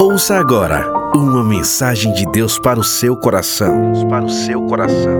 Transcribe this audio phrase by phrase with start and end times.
[0.00, 3.92] Ouça agora uma mensagem de Deus para o seu coração.
[3.92, 5.12] Deus para o seu coração.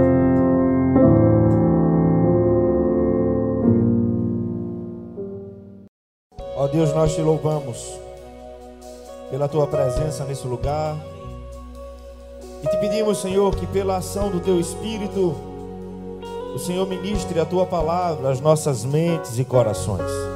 [6.57, 7.99] Ó Deus, nós te louvamos
[9.31, 10.97] pela tua presença nesse lugar.
[12.63, 15.35] E te pedimos, Senhor, que pela ação do teu Espírito,
[16.55, 20.30] o Senhor ministre a tua palavra às nossas mentes e corações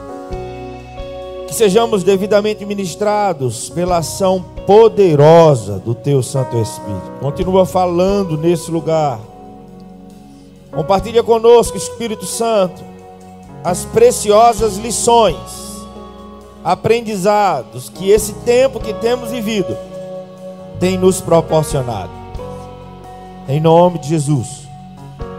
[1.55, 7.13] que sejamos devidamente ministrados pela ação poderosa do Teu Santo Espírito.
[7.21, 9.21] Continua falando nesse lugar.
[10.73, 12.83] Compartilha conosco, Espírito Santo,
[13.63, 15.37] as preciosas lições,
[16.65, 19.77] aprendizados que esse tempo que temos vivido
[20.81, 22.11] tem nos proporcionado.
[23.49, 24.67] Em nome de Jesus,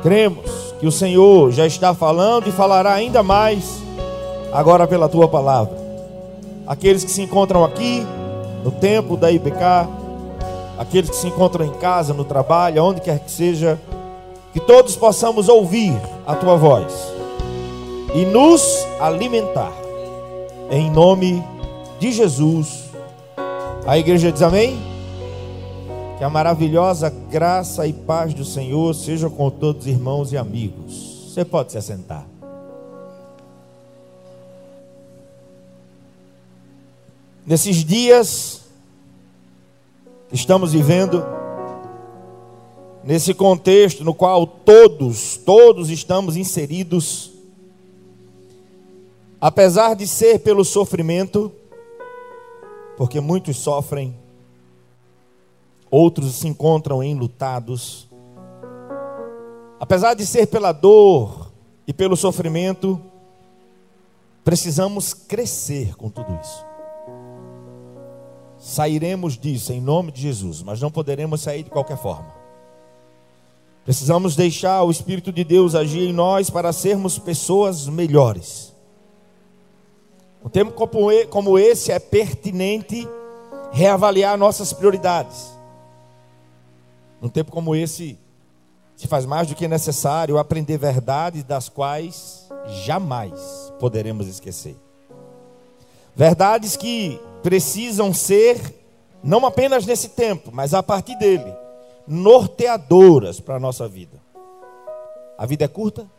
[0.02, 3.82] cremos que o Senhor já está falando e falará ainda mais
[4.54, 5.84] agora pela tua palavra
[6.68, 8.06] aqueles que se encontram aqui,
[8.64, 9.88] no templo da IBK,
[10.78, 13.80] aqueles que se encontram em casa, no trabalho, onde quer que seja,
[14.54, 15.94] que todos possamos ouvir
[16.26, 16.94] a tua voz
[18.14, 19.74] e nos alimentar,
[20.72, 21.44] em nome
[22.00, 22.86] de Jesus.
[23.86, 24.78] A igreja diz amém?
[26.18, 31.30] Que a maravilhosa graça e paz do Senhor seja com todos os irmãos e amigos.
[31.34, 32.35] Você pode se assentar.
[37.46, 38.62] Nesses dias
[40.28, 41.24] que estamos vivendo,
[43.04, 47.34] nesse contexto no qual todos, todos estamos inseridos,
[49.40, 51.52] apesar de ser pelo sofrimento,
[52.98, 54.18] porque muitos sofrem,
[55.92, 58.08] outros se encontram enlutados,
[59.80, 61.52] apesar de ser pela dor
[61.86, 63.00] e pelo sofrimento,
[64.44, 66.75] precisamos crescer com tudo isso
[68.66, 72.34] sairemos disso em nome de Jesus, mas não poderemos sair de qualquer forma.
[73.84, 78.74] Precisamos deixar o Espírito de Deus agir em nós para sermos pessoas melhores.
[80.44, 80.74] Um tempo
[81.30, 83.08] como esse é pertinente
[83.72, 85.56] reavaliar nossas prioridades.
[87.22, 88.18] Um tempo como esse
[88.96, 92.50] se faz mais do que necessário aprender verdades das quais
[92.84, 94.85] jamais poderemos esquecer.
[96.16, 98.74] Verdades que precisam ser,
[99.22, 101.54] não apenas nesse tempo, mas a partir dele,
[102.08, 104.22] norteadoras para a nossa vida.
[105.38, 106.10] A vida é curta?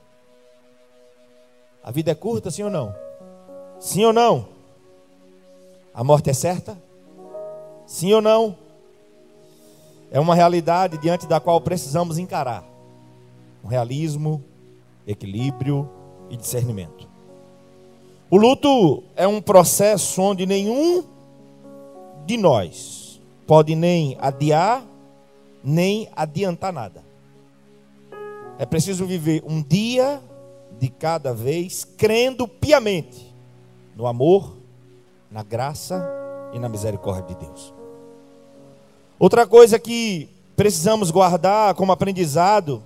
[1.83, 2.95] A vida é curta, sim ou não?
[3.81, 4.49] Sim ou não?
[5.95, 6.77] A morte é certa?
[7.87, 8.57] Sim ou não?
[10.11, 12.65] É uma realidade diante da qual precisamos encarar.
[13.65, 14.45] Um realismo,
[15.07, 15.89] equilíbrio
[16.29, 17.16] e discernimento.
[18.29, 21.05] O luto é um processo onde nenhum
[22.25, 24.85] de nós pode nem adiar,
[25.63, 27.05] nem adiantar nada.
[28.59, 30.21] É preciso viver um dia
[30.79, 33.33] de cada vez, crendo piamente
[33.95, 34.57] no amor,
[35.31, 36.05] na graça
[36.53, 37.73] e na misericórdia de Deus.
[39.21, 42.83] Outra coisa que precisamos guardar como aprendizado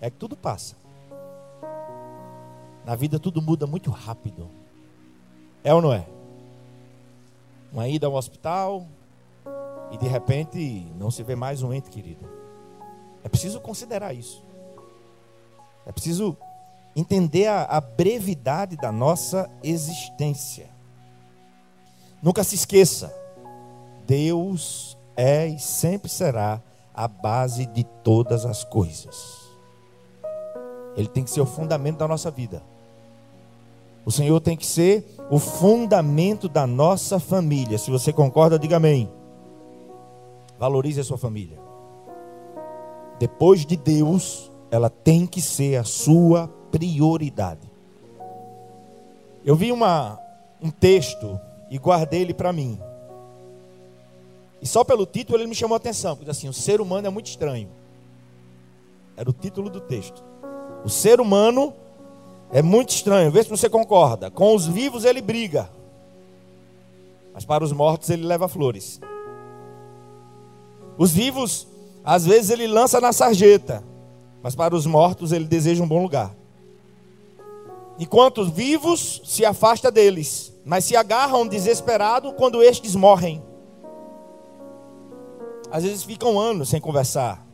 [0.00, 0.76] é que tudo passa.
[2.86, 4.57] Na vida tudo muda muito rápido.
[5.62, 6.06] É ou não é?
[7.72, 8.86] uma ida ao hospital
[9.90, 12.28] e de repente não se vê mais um ente querido.
[13.22, 14.44] É preciso considerar isso.
[15.86, 16.36] É preciso
[16.94, 20.68] entender a, a brevidade da nossa existência.
[22.22, 23.14] Nunca se esqueça,
[24.06, 26.60] Deus é e sempre será
[26.94, 29.38] a base de todas as coisas.
[30.96, 32.62] Ele tem que ser o fundamento da nossa vida.
[34.04, 37.78] O Senhor tem que ser o fundamento da nossa família.
[37.78, 39.10] Se você concorda, diga amém.
[40.58, 41.58] Valorize a sua família.
[43.18, 47.70] Depois de Deus, ela tem que ser a sua prioridade.
[49.44, 50.18] Eu vi uma,
[50.62, 51.38] um texto
[51.70, 52.78] e guardei ele para mim.
[54.60, 57.10] E só pelo título ele me chamou a atenção, porque assim, o ser humano é
[57.10, 57.68] muito estranho.
[59.16, 60.24] Era o título do texto.
[60.84, 61.74] O ser humano
[62.50, 64.30] é muito estranho, vê se você concorda.
[64.30, 65.70] Com os vivos ele briga,
[67.34, 69.00] mas para os mortos ele leva flores.
[70.96, 71.68] Os vivos,
[72.02, 73.84] às vezes ele lança na sarjeta,
[74.42, 76.34] mas para os mortos ele deseja um bom lugar.
[77.98, 83.42] Enquanto os vivos se afasta deles, mas se agarram desesperado quando estes morrem.
[85.70, 87.44] Às vezes ficam anos sem conversar,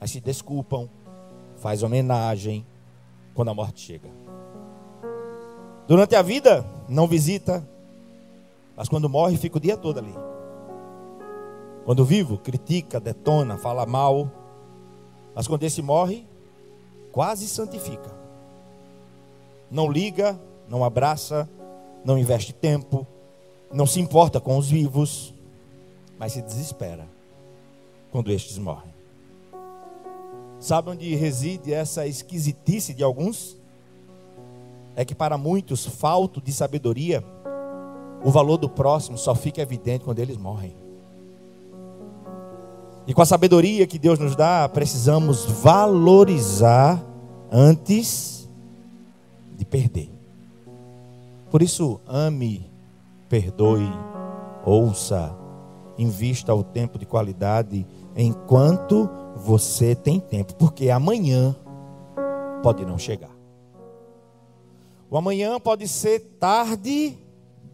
[0.00, 0.88] mas se desculpam,
[1.56, 2.66] faz homenagem,
[3.40, 4.10] quando a morte chega.
[5.88, 7.66] Durante a vida, não visita,
[8.76, 10.14] Mas quando morre, fica o dia todo ali.
[11.86, 14.30] Quando vivo, critica, detona, fala mal.
[15.34, 16.26] Mas quando esse morre,
[17.12, 18.10] quase santifica.
[19.70, 20.38] Não liga,
[20.68, 21.48] não abraça,
[22.04, 23.06] não investe tempo,
[23.72, 25.32] não se importa com os vivos,
[26.18, 27.08] mas se desespera
[28.12, 28.99] quando estes morrem.
[30.60, 33.56] Sabe onde reside essa esquisitice de alguns?
[34.94, 37.24] É que para muitos, falto de sabedoria,
[38.22, 40.76] o valor do próximo só fica evidente quando eles morrem.
[43.06, 47.02] E com a sabedoria que Deus nos dá, precisamos valorizar
[47.50, 48.46] antes
[49.56, 50.10] de perder.
[51.50, 52.70] Por isso, ame,
[53.30, 53.90] perdoe,
[54.64, 55.34] ouça,
[55.98, 59.08] invista o tempo de qualidade enquanto
[59.40, 61.56] você tem tempo, porque amanhã
[62.62, 63.30] pode não chegar.
[65.10, 67.18] O amanhã pode ser tarde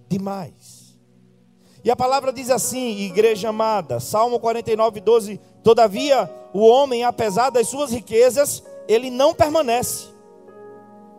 [0.09, 0.97] demais.
[1.85, 7.69] E a palavra diz assim, igreja amada, Salmo 49, 12: Todavia, o homem, apesar das
[7.69, 10.07] suas riquezas, ele não permanece.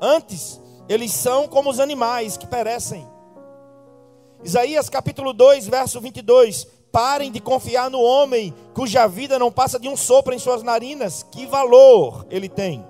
[0.02, 0.60] Antes,
[0.90, 3.08] eles são como os animais que perecem.
[4.44, 6.68] Isaías capítulo 2, verso 22.
[6.92, 11.24] Parem de confiar no homem cuja vida não passa de um sopro em suas narinas.
[11.31, 12.86] Que valor ele tem?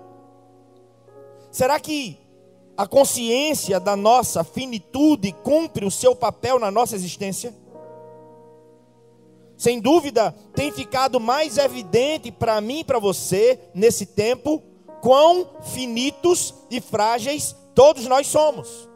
[1.52, 2.18] Será que
[2.76, 7.54] a consciência da nossa finitude cumpre o seu papel na nossa existência?
[9.58, 14.62] Sem dúvida, tem ficado mais evidente para mim e para você nesse tempo
[15.02, 18.88] quão finitos e frágeis todos nós somos.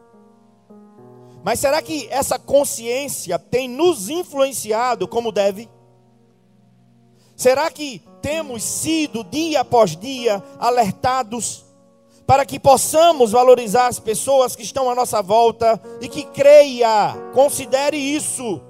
[1.44, 5.68] Mas será que essa consciência tem nos influenciado como deve?
[7.36, 11.64] Será que temos sido dia após dia alertados
[12.26, 17.96] para que possamos valorizar as pessoas que estão à nossa volta e que creia, considere
[17.96, 18.60] isso,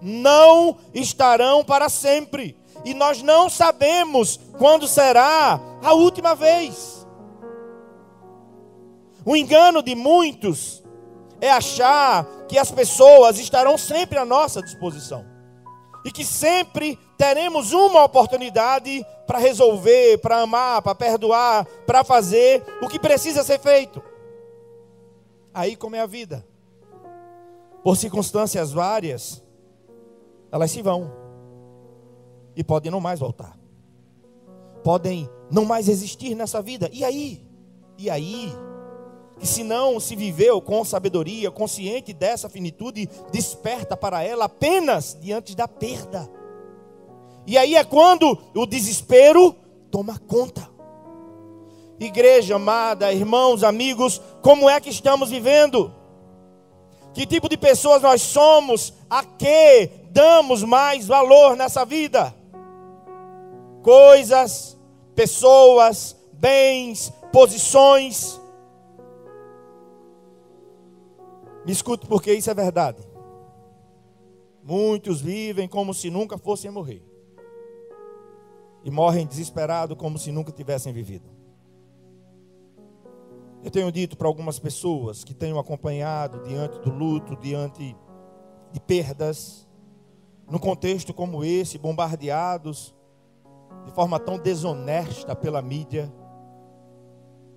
[0.00, 2.56] não estarão para sempre.
[2.84, 7.06] E nós não sabemos quando será a última vez.
[9.24, 10.82] O engano de muitos
[11.40, 15.24] é achar que as pessoas estarão sempre à nossa disposição
[16.04, 22.88] e que sempre teremos uma oportunidade para resolver, para amar, para perdoar, para fazer o
[22.88, 24.02] que precisa ser feito.
[25.52, 26.46] Aí como é a vida?
[27.82, 29.42] Por circunstâncias várias,
[30.50, 31.12] elas se vão
[32.56, 33.58] e podem não mais voltar.
[34.82, 36.88] Podem não mais existir nessa vida.
[36.92, 37.46] E aí?
[37.96, 38.52] E aí?
[39.38, 45.54] Que se não se viveu com sabedoria, consciente dessa finitude, desperta para ela apenas diante
[45.54, 46.28] da perda.
[47.46, 49.54] E aí é quando o desespero
[49.90, 50.68] toma conta.
[52.00, 55.92] Igreja amada, irmãos, amigos, como é que estamos vivendo?
[57.14, 58.92] Que tipo de pessoas nós somos?
[59.08, 62.34] A que damos mais valor nessa vida?
[63.82, 64.78] Coisas,
[65.14, 68.37] pessoas, bens, posições
[71.64, 73.02] Me escute, porque isso é verdade.
[74.62, 77.02] Muitos vivem como se nunca fossem morrer.
[78.84, 81.28] E morrem desesperados como se nunca tivessem vivido.
[83.62, 87.96] Eu tenho dito para algumas pessoas que tenho acompanhado diante do luto, diante
[88.70, 89.66] de perdas,
[90.48, 92.94] num contexto como esse, bombardeados
[93.84, 96.12] de forma tão desonesta pela mídia.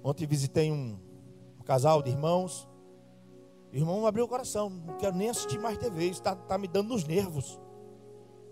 [0.04, 0.98] Ontem visitei um,
[1.60, 2.68] um casal de irmãos
[3.72, 4.70] Irmão, abriu o coração.
[4.70, 6.08] Não quero nem assistir mais TV.
[6.08, 7.60] Está tá me dando nos nervos.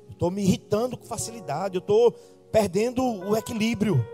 [0.09, 1.75] Estou me irritando com facilidade.
[1.75, 2.11] Eu estou
[2.51, 4.05] perdendo o equilíbrio.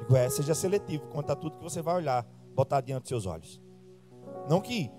[0.00, 3.26] Digo, é, seja seletivo quanto a tudo que você vai olhar, botar diante dos seus
[3.26, 3.60] olhos.
[4.48, 4.90] Não que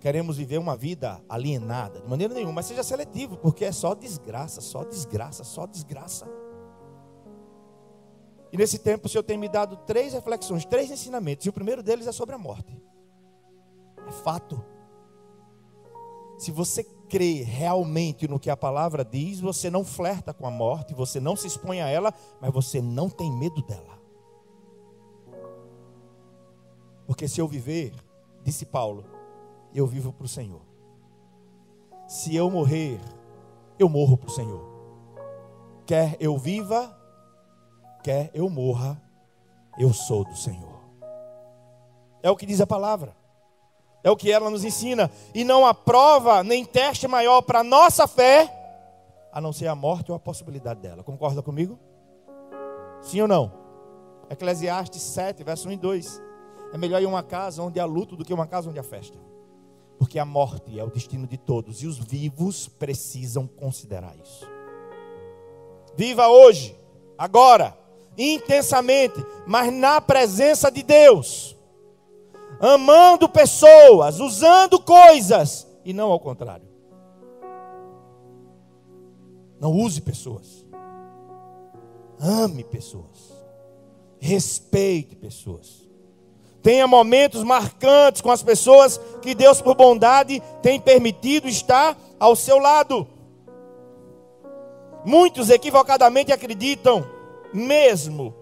[0.00, 4.60] queremos viver uma vida alienada, de maneira nenhuma, mas seja seletivo, porque é só desgraça,
[4.60, 6.26] só desgraça, só desgraça.
[8.52, 11.46] E nesse tempo o Senhor tem me dado três reflexões, três ensinamentos.
[11.46, 12.76] E o primeiro deles é sobre a morte.
[14.06, 14.62] É fato.
[16.40, 20.94] Se você crê realmente no que a palavra diz, você não flerta com a morte,
[20.94, 24.00] você não se expõe a ela, mas você não tem medo dela.
[27.06, 27.92] Porque se eu viver,
[28.42, 29.04] disse Paulo,
[29.74, 30.62] eu vivo para o Senhor.
[32.08, 32.98] Se eu morrer,
[33.78, 34.64] eu morro para o Senhor.
[35.84, 36.98] Quer eu viva,
[38.02, 38.98] quer eu morra,
[39.78, 40.80] eu sou do Senhor.
[42.22, 43.19] É o que diz a palavra.
[44.02, 45.10] É o que ela nos ensina.
[45.34, 48.50] E não há prova nem teste maior para a nossa fé,
[49.32, 51.02] a não ser a morte ou a possibilidade dela.
[51.02, 51.78] Concorda comigo?
[53.02, 53.52] Sim ou não?
[54.28, 56.22] Eclesiastes 7, verso 1 e 2.
[56.72, 59.18] É melhor ir uma casa onde há luto do que uma casa onde há festa.
[59.98, 64.48] Porque a morte é o destino de todos e os vivos precisam considerar isso.
[65.94, 66.78] Viva hoje,
[67.18, 67.76] agora,
[68.16, 71.56] intensamente, mas na presença de Deus,
[72.58, 76.68] amando pessoas, usando coisas e não ao contrário.
[79.60, 80.64] Não use pessoas.
[82.18, 83.30] Ame pessoas.
[84.18, 85.88] Respeite pessoas.
[86.62, 92.58] Tenha momentos marcantes com as pessoas que Deus, por bondade, tem permitido estar ao seu
[92.58, 93.06] lado.
[95.04, 97.06] Muitos equivocadamente acreditam,
[97.52, 98.34] mesmo,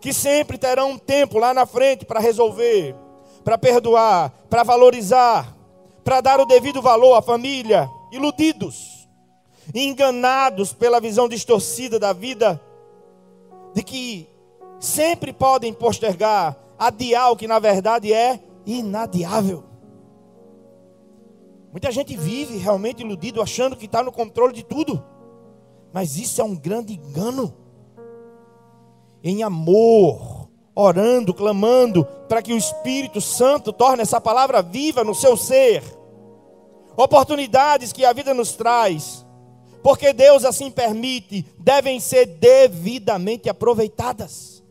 [0.00, 2.94] que sempre terão um tempo lá na frente para resolver,
[3.44, 5.56] para perdoar, para valorizar,
[6.04, 7.88] para dar o devido valor à família.
[8.10, 9.08] Iludidos,
[9.74, 12.60] enganados pela visão distorcida da vida,
[13.74, 14.28] de que
[14.80, 19.64] sempre podem postergar, adiar o que na verdade é inadiável.
[21.70, 25.04] Muita gente vive realmente iludido, achando que está no controle de tudo.
[25.92, 27.54] Mas isso é um grande engano.
[29.22, 30.37] Em amor,
[30.80, 35.82] orando, clamando, para que o Espírito Santo torne essa palavra viva no seu ser.
[36.96, 39.26] Oportunidades que a vida nos traz,
[39.82, 44.62] porque Deus assim permite, devem ser devidamente aproveitadas.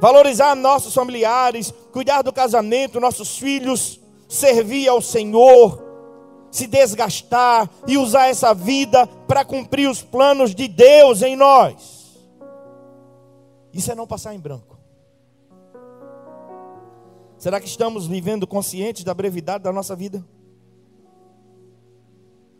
[0.00, 5.80] Valorizar nossos familiares, cuidar do casamento, nossos filhos, servir ao Senhor,
[6.50, 11.95] se desgastar e usar essa vida para cumprir os planos de Deus em nós.
[13.76, 14.78] Isso é não passar em branco.
[17.38, 20.24] Será que estamos vivendo conscientes da brevidade da nossa vida?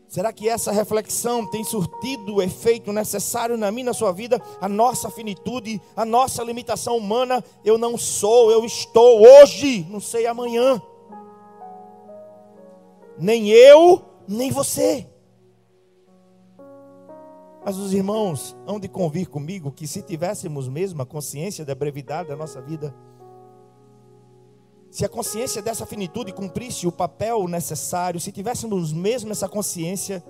[0.06, 4.40] Será que essa reflexão tem surtido o efeito necessário na minha, na sua vida?
[4.60, 10.26] A nossa finitude, a nossa limitação humana, eu não sou, eu estou hoje, não sei
[10.26, 10.80] amanhã
[13.18, 15.06] nem eu, nem você.
[17.66, 22.28] Mas os irmãos hão de convir comigo que se tivéssemos mesmo a consciência da brevidade
[22.28, 22.94] da nossa vida,
[24.88, 30.22] se a consciência dessa finitude cumprisse o papel necessário, se tivéssemos mesmo essa consciência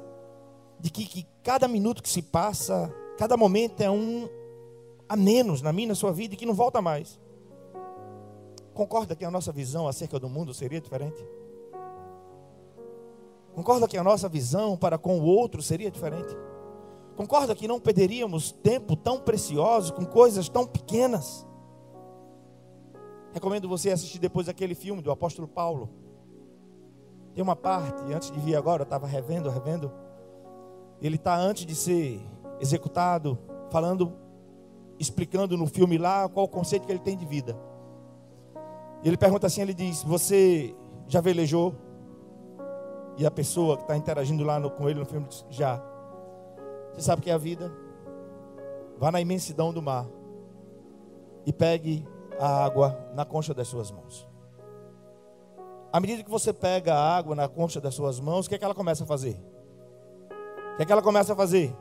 [0.80, 4.30] de que, que cada minuto que se passa, cada momento é um
[5.06, 7.20] a menos na minha, na sua vida e que não volta mais.
[8.72, 11.22] Concorda que a nossa visão acerca do mundo seria diferente?
[13.54, 16.34] Concorda que a nossa visão para com o outro seria diferente?
[17.16, 21.46] Concorda que não perderíamos tempo tão precioso com coisas tão pequenas?
[23.32, 25.88] Recomendo você assistir depois aquele filme do apóstolo Paulo.
[27.34, 29.90] Tem uma parte, antes de vir agora, eu estava revendo, revendo.
[31.00, 32.20] Ele está antes de ser
[32.60, 33.38] executado,
[33.70, 34.12] falando,
[34.98, 37.58] explicando no filme lá qual o conceito que ele tem de vida.
[39.04, 40.74] Ele pergunta assim, ele diz: Você
[41.06, 41.74] já velejou?
[43.18, 45.82] E a pessoa que está interagindo lá no, com ele no filme diz, já.
[46.96, 47.70] Você sabe o que é a vida?
[48.98, 50.06] Vá na imensidão do mar
[51.44, 52.06] e pegue
[52.40, 54.26] a água na concha das suas mãos.
[55.92, 58.58] À medida que você pega a água na concha das suas mãos, o que é
[58.58, 59.40] que ela começa a fazer?
[60.72, 61.74] O que é que ela começa a fazer?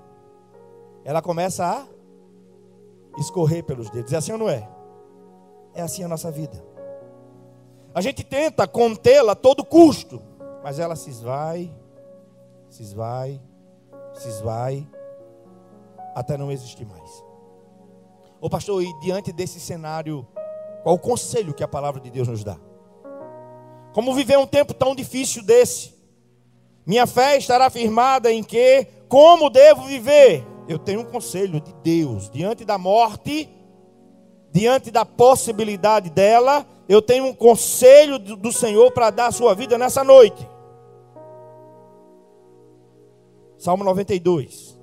[1.03, 1.87] Ela começa a
[3.19, 4.11] escorrer pelos dedos.
[4.11, 4.69] É assim ou não é?
[5.73, 6.63] É assim a nossa vida.
[7.93, 10.21] A gente tenta contê-la a todo custo.
[10.63, 11.71] Mas ela se esvai,
[12.69, 13.39] se esvai,
[14.15, 14.87] se esvai,
[16.15, 17.23] até não existir mais.
[18.41, 20.25] Ô pastor, e diante desse cenário,
[20.81, 22.57] qual o conselho que a palavra de Deus nos dá?
[23.93, 25.93] Como viver um tempo tão difícil desse?
[26.85, 30.45] Minha fé estará firmada em que, como devo viver?
[30.67, 33.49] Eu tenho um conselho de Deus diante da morte,
[34.51, 39.77] diante da possibilidade dela, eu tenho um conselho do Senhor para dar a sua vida
[39.77, 40.47] nessa noite.
[43.57, 44.74] Salmo 92,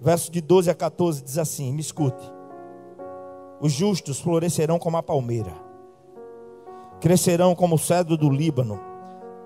[0.00, 2.32] versos de 12 a 14, diz assim: Me escute.
[3.60, 5.52] Os justos florescerão como a palmeira,
[7.00, 8.78] crescerão como o cedro do Líbano,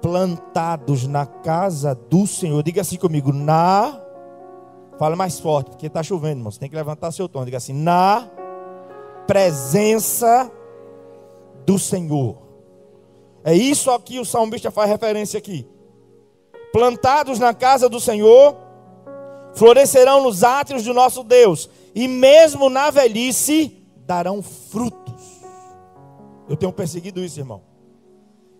[0.02, 2.62] plantados na casa do Senhor.
[2.62, 4.00] Diga assim comigo: na.
[4.98, 6.50] Fala mais forte, porque está chovendo, irmão.
[6.50, 7.44] Você tem que levantar seu tom.
[7.44, 8.28] Diga assim: na
[9.26, 10.50] presença
[11.64, 12.36] do Senhor.
[13.42, 15.66] É isso aqui o salmista faz referência aqui
[16.72, 18.56] plantados na casa do Senhor,
[19.54, 23.76] florescerão nos átrios do nosso Deus, e mesmo na velhice
[24.06, 25.40] darão frutos.
[26.48, 27.62] Eu tenho perseguido isso, irmão.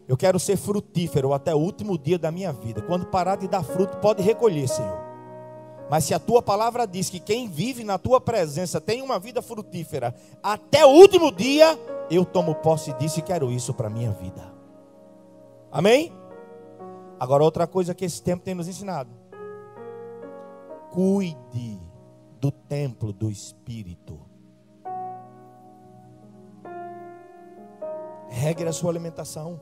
[0.06, 2.82] Eu quero ser frutífero até o último dia da minha vida.
[2.82, 4.98] Quando parar de dar fruto, pode recolher, Senhor.
[5.90, 9.42] Mas se a tua palavra diz que quem vive na tua presença tem uma vida
[9.42, 11.78] frutífera até o último dia,
[12.08, 14.52] eu tomo posse disso e quero isso para a minha vida.
[15.70, 16.12] Amém?
[17.18, 19.10] Agora, outra coisa que esse tempo tem nos ensinado:
[20.90, 21.80] cuide
[22.40, 24.20] do templo do Espírito.
[28.28, 29.60] Regre a sua alimentação.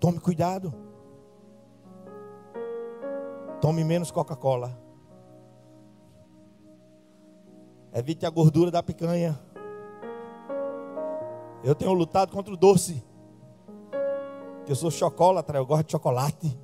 [0.00, 0.74] Tome cuidado.
[3.60, 4.78] Tome menos Coca-Cola.
[7.92, 9.40] Evite a gordura da picanha.
[11.62, 13.02] Eu tenho lutado contra o doce.
[14.66, 16.58] Eu sou chocolatra, eu gosto de chocolate.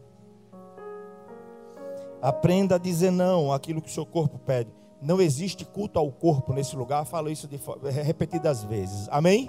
[2.22, 4.70] Aprenda a dizer não àquilo que o seu corpo pede.
[5.00, 7.04] Não existe culto ao corpo nesse lugar.
[7.06, 7.58] Falo isso de,
[8.02, 9.08] repetidas vezes.
[9.10, 9.48] Amém?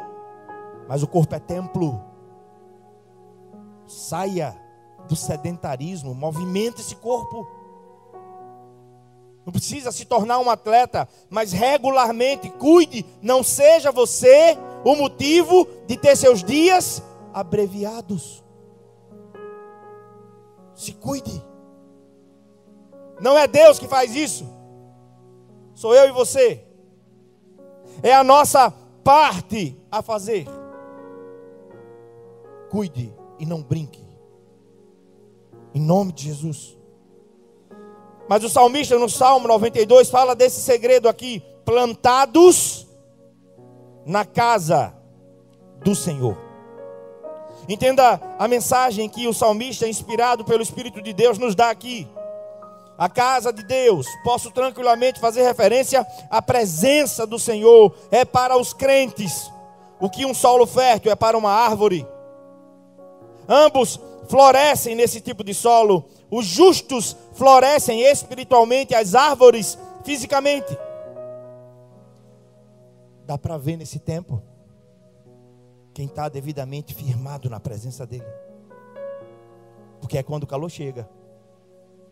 [0.88, 2.02] Mas o corpo é templo.
[3.86, 4.56] Saia
[5.08, 7.46] do sedentarismo, movimenta esse corpo.
[9.46, 15.98] Não precisa se tornar um atleta, mas regularmente cuide, não seja você o motivo de
[15.98, 18.44] ter seus dias abreviados.
[20.76, 21.51] Se cuide.
[23.22, 24.46] Não é Deus que faz isso.
[25.76, 26.66] Sou eu e você.
[28.02, 28.74] É a nossa
[29.04, 30.48] parte a fazer.
[32.70, 34.04] Cuide e não brinque.
[35.74, 36.78] Em nome de Jesus.
[38.28, 42.88] Mas o salmista no Salmo 92 fala desse segredo aqui: plantados
[44.06, 44.96] na casa
[45.84, 46.38] do Senhor.
[47.70, 52.08] Entenda a mensagem que o salmista, inspirado pelo Espírito de Deus, nos dá aqui.
[53.02, 58.74] A casa de Deus, posso tranquilamente fazer referência à presença do Senhor, é para os
[58.74, 59.52] crentes.
[60.00, 62.08] O que um solo fértil é para uma árvore.
[63.50, 66.06] Ambos florescem nesse tipo de solo.
[66.30, 70.78] Os justos florescem espiritualmente, as árvores fisicamente.
[73.26, 74.44] Dá para ver nesse tempo
[75.92, 78.24] quem está devidamente firmado na presença dEle.
[80.00, 81.10] Porque é quando o calor chega,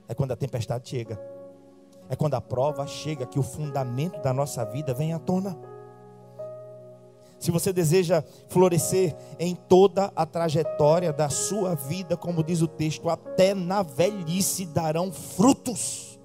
[0.09, 1.21] é quando a tempestade chega,
[2.09, 5.55] é quando a prova chega que o fundamento da nossa vida vem à tona.
[7.37, 13.07] Se você deseja florescer em toda a trajetória da sua vida, como diz o texto,
[13.07, 16.19] até na velhice darão frutos,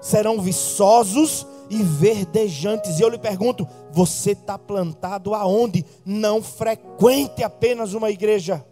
[0.00, 3.00] serão viçosos e verdejantes.
[3.00, 5.84] E eu lhe pergunto: você está plantado aonde?
[6.04, 8.64] Não frequente apenas uma igreja.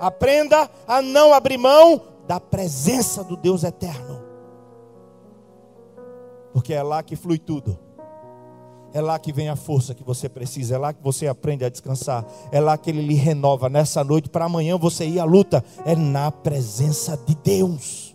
[0.00, 4.22] Aprenda a não abrir mão da presença do Deus eterno,
[6.52, 7.78] porque é lá que flui tudo.
[8.92, 11.68] É lá que vem a força que você precisa, é lá que você aprende a
[11.68, 15.64] descansar, é lá que Ele lhe renova nessa noite para amanhã você ir à luta.
[15.84, 18.10] É na presença de Deus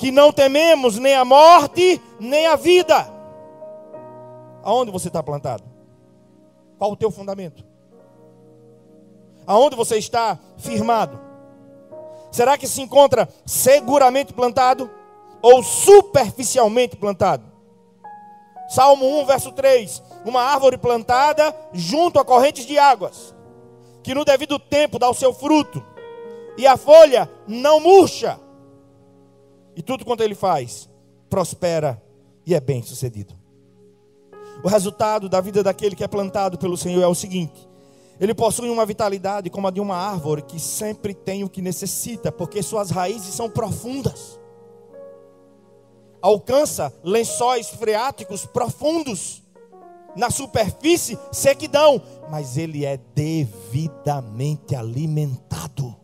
[0.00, 3.06] que não tememos nem a morte, nem a vida.
[4.62, 5.62] Aonde você está plantado?
[6.78, 7.62] Qual o teu fundamento?
[9.50, 11.18] Aonde você está firmado?
[12.30, 14.88] Será que se encontra seguramente plantado
[15.42, 17.42] ou superficialmente plantado?
[18.68, 23.34] Salmo 1, verso 3: Uma árvore plantada junto a correntes de águas,
[24.04, 25.84] que no devido tempo dá o seu fruto,
[26.56, 28.38] e a folha não murcha
[29.74, 30.88] e tudo quanto ele faz,
[31.28, 32.00] prospera
[32.46, 33.34] e é bem sucedido.
[34.62, 37.68] O resultado da vida daquele que é plantado pelo Senhor é o seguinte:
[38.20, 42.30] ele possui uma vitalidade como a de uma árvore que sempre tem o que necessita,
[42.30, 44.38] porque suas raízes são profundas.
[46.20, 49.42] Alcança lençóis freáticos profundos.
[50.14, 55.96] Na superfície, sequidão, mas ele é devidamente alimentado.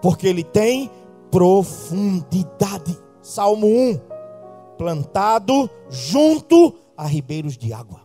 [0.00, 0.88] Porque ele tem
[1.32, 2.96] profundidade.
[3.22, 4.00] Salmo 1:
[4.78, 8.01] plantado junto a ribeiros de água.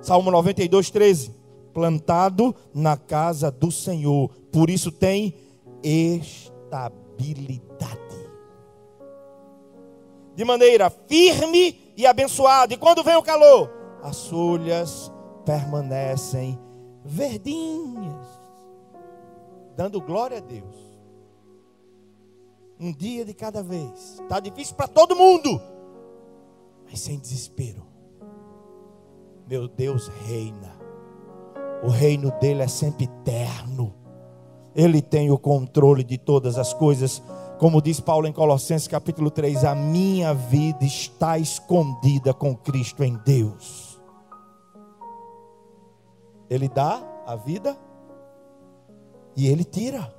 [0.00, 1.34] Salmo 92, 13:
[1.72, 5.34] plantado na casa do Senhor, por isso tem
[5.82, 6.90] estabilidade.
[10.34, 12.72] De maneira firme e abençoada.
[12.72, 13.70] E quando vem o calor,
[14.02, 15.12] as folhas
[15.44, 16.58] permanecem
[17.04, 18.26] verdinhas,
[19.76, 20.90] dando glória a Deus
[22.80, 24.18] um dia de cada vez.
[24.20, 25.60] Está difícil para todo mundo,
[26.88, 27.89] mas sem desespero.
[29.50, 30.78] Meu Deus reina.
[31.82, 33.92] O reino dele é sempre eterno.
[34.76, 37.20] Ele tem o controle de todas as coisas.
[37.58, 43.18] Como diz Paulo em Colossenses capítulo 3, a minha vida está escondida com Cristo em
[43.24, 44.00] Deus.
[46.48, 47.76] Ele dá a vida
[49.36, 50.14] e ele tira.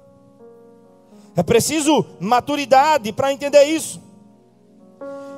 [1.37, 4.10] É preciso maturidade para entender isso.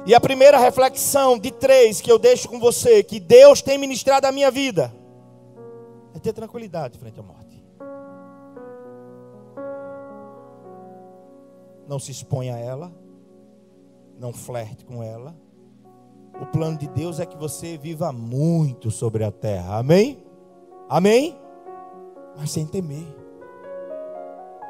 [0.06, 4.28] E a primeira reflexão de três que eu deixo com você, que Deus tem ministrado
[4.28, 4.94] a minha vida,
[6.14, 7.64] é ter tranquilidade frente à morte.
[11.88, 12.92] Não se exponha a ela,
[14.20, 15.36] não flerte com ela.
[16.42, 19.78] O plano de Deus é que você viva muito sobre a terra.
[19.78, 20.22] Amém?
[20.90, 21.40] Amém?
[22.38, 23.06] Mas sem temer.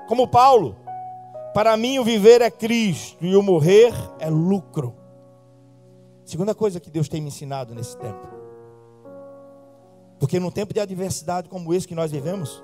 [0.08, 0.76] Como Paulo,
[1.56, 5.03] para mim o viver é Cristo e o morrer é lucro.
[6.25, 8.27] Segunda coisa que Deus tem me ensinado nesse tempo.
[10.19, 12.63] Porque num tempo de adversidade como esse que nós vivemos,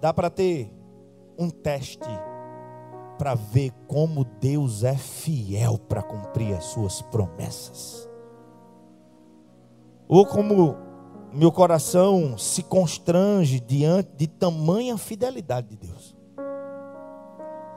[0.00, 0.72] dá para ter
[1.38, 2.08] um teste
[3.18, 8.08] para ver como Deus é fiel para cumprir as suas promessas.
[10.08, 10.76] Ou como
[11.32, 16.16] meu coração se constrange diante de tamanha fidelidade de Deus.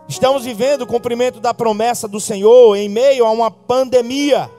[0.08, 4.50] Estamos vivendo o cumprimento da promessa do Senhor em meio a uma pandemia.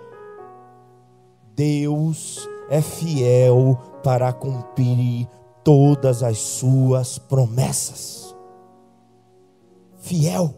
[1.54, 5.28] Deus é fiel para cumprir
[5.62, 8.34] todas as suas promessas.
[9.98, 10.54] Fiel.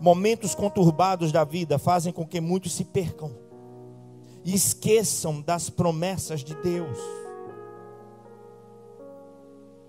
[0.00, 3.32] Momentos conturbados da vida fazem com que muitos se percam
[4.44, 6.98] e esqueçam das promessas de Deus.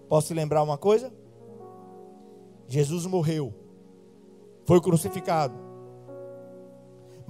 [0.08, 1.14] Posso te lembrar uma coisa?
[2.68, 3.54] Jesus morreu,
[4.66, 5.56] foi crucificado,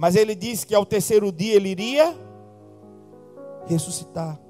[0.00, 2.16] mas ele disse que ao terceiro dia ele iria
[3.66, 4.40] ressuscitar.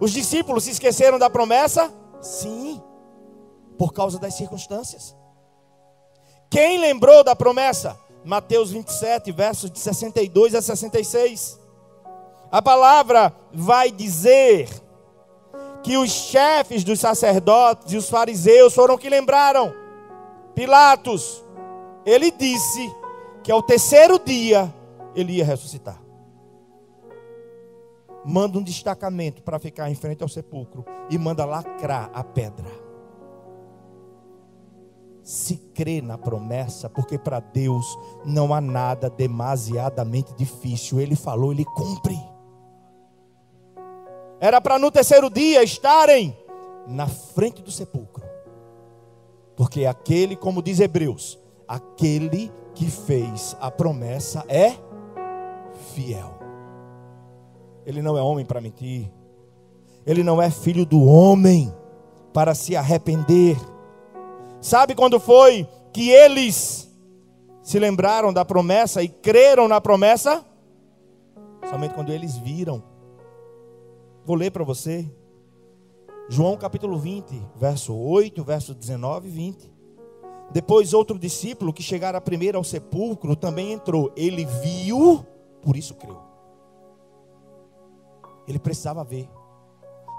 [0.00, 1.88] Os discípulos se esqueceram da promessa?
[2.20, 2.82] Sim,
[3.78, 5.16] por causa das circunstâncias.
[6.50, 7.96] Quem lembrou da promessa?
[8.24, 11.60] Mateus 27, versos de 62 a 66.
[12.50, 14.68] A palavra vai dizer
[15.80, 19.72] que os chefes dos sacerdotes e os fariseus foram que lembraram.
[20.56, 21.40] Pilatos,
[22.04, 23.03] ele disse
[23.44, 24.74] que ao terceiro dia
[25.14, 26.02] ele ia ressuscitar.
[28.24, 32.84] Manda um destacamento para ficar em frente ao sepulcro e manda lacrar a pedra
[35.24, 41.00] se crê na promessa, porque para Deus não há nada demasiadamente difícil.
[41.00, 42.14] Ele falou, ele cumpre.
[44.38, 46.36] Era para no terceiro dia estarem
[46.86, 48.22] na frente do sepulcro.
[49.56, 54.74] Porque aquele, como diz Hebreus, aquele que fez a promessa é
[55.94, 56.38] fiel.
[57.86, 59.10] Ele não é homem para mentir.
[60.06, 61.72] Ele não é filho do homem
[62.32, 63.56] para se arrepender.
[64.60, 66.90] Sabe quando foi que eles
[67.62, 70.44] se lembraram da promessa e creram na promessa?
[71.68, 72.82] Somente quando eles viram.
[74.24, 75.08] Vou ler para você.
[76.28, 79.73] João capítulo 20, verso 8, verso 19 e 20.
[80.52, 84.12] Depois outro discípulo que chegara primeiro ao sepulcro também entrou.
[84.16, 85.24] Ele viu,
[85.62, 86.18] por isso creu.
[88.46, 89.28] Ele precisava ver,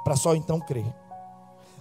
[0.04, 0.94] para só então crer.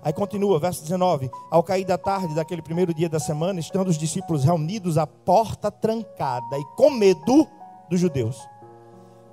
[0.02, 3.96] Aí continua, verso 19: Ao cair da tarde daquele primeiro dia da semana, estando os
[3.96, 7.48] discípulos reunidos, a porta trancada e com medo
[7.88, 8.36] dos judeus.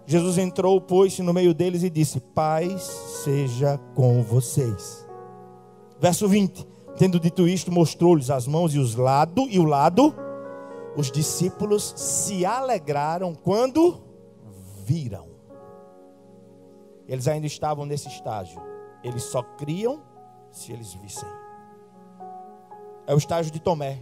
[0.05, 2.81] Jesus entrou, pôs-se no meio deles e disse: Paz
[3.23, 5.05] seja com vocês.
[5.99, 10.13] Verso 20: Tendo dito isto, mostrou-lhes as mãos e os lado e o lado.
[10.95, 14.01] Os discípulos se alegraram quando
[14.85, 15.29] viram.
[17.07, 18.61] Eles ainda estavam nesse estágio.
[19.03, 20.03] Eles só criam
[20.51, 21.29] se eles vissem.
[23.07, 24.01] É o estágio de Tomé.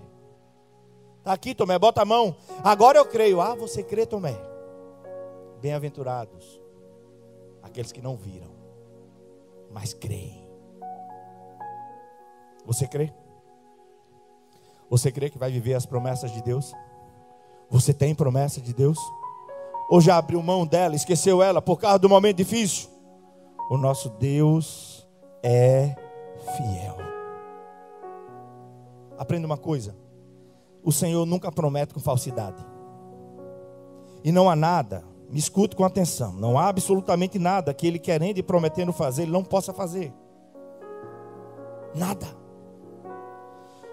[1.20, 2.36] Está aqui, Tomé, bota a mão.
[2.64, 3.40] Agora eu creio.
[3.40, 4.36] Ah, você crê, Tomé.
[5.62, 6.60] Bem-aventurados
[7.62, 8.52] aqueles que não viram,
[9.72, 10.49] mas creem.
[12.66, 13.12] Você crê?
[14.90, 16.74] Você crê que vai viver as promessas de Deus?
[17.70, 18.98] Você tem promessa de Deus?
[19.90, 22.90] Ou já abriu mão dela, esqueceu ela por causa do momento difícil?
[23.70, 25.08] O nosso Deus
[25.44, 25.96] é
[26.58, 26.98] fiel.
[29.18, 29.96] Aprenda uma coisa:
[30.84, 32.66] o Senhor nunca promete com falsidade.
[34.24, 38.38] E não há nada, me escute com atenção, não há absolutamente nada que Ele querendo
[38.38, 40.14] e prometendo fazer, Ele não possa fazer.
[41.96, 42.39] Nada.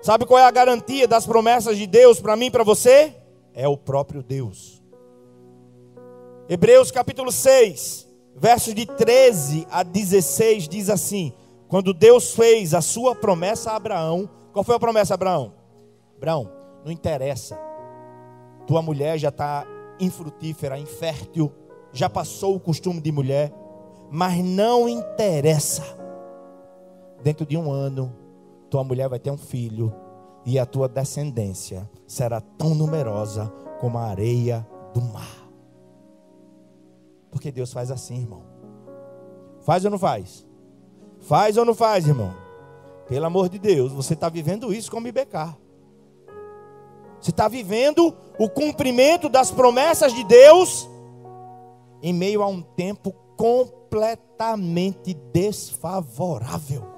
[0.06, 3.12] Sabe qual é a garantia das promessas de Deus para mim e para você?
[3.52, 4.80] É o próprio Deus.
[6.48, 11.32] Hebreus capítulo 6, versos de 13 a 16 diz assim:
[11.66, 15.54] quando Deus fez a sua promessa a Abraão, qual foi a promessa a Abraão?
[16.16, 16.52] Abraão,
[16.84, 17.58] não interessa,
[18.64, 19.66] tua mulher já está
[19.98, 21.52] infrutífera, infértil,
[21.92, 23.52] já passou o costume de mulher,
[24.08, 25.82] mas não interessa.
[27.24, 28.25] Dentro de um ano,
[28.70, 29.92] tua mulher vai ter um filho,
[30.44, 35.48] e a tua descendência será tão numerosa como a areia do mar.
[37.30, 38.42] Porque Deus faz assim, irmão.
[39.60, 40.46] Faz ou não faz?
[41.20, 42.32] Faz ou não faz, irmão?
[43.08, 45.56] Pelo amor de Deus, você está vivendo isso como IBK.
[47.20, 50.88] Você está vivendo o cumprimento das promessas de Deus
[52.02, 56.95] em meio a um tempo completamente desfavorável.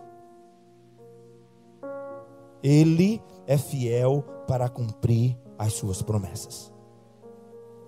[2.62, 6.72] Ele é fiel para cumprir as suas promessas.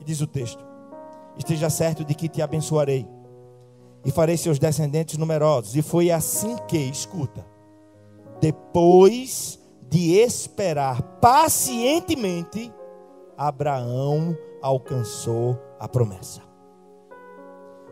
[0.01, 0.65] E diz o texto:
[1.37, 3.07] Esteja certo de que te abençoarei
[4.05, 5.77] e farei seus descendentes numerosos.
[5.77, 7.47] E foi assim que, escuta,
[8.41, 12.73] depois de esperar pacientemente,
[13.37, 16.43] Abraão alcançou a promessa.